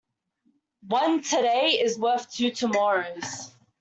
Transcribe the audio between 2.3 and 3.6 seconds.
two tomorrows.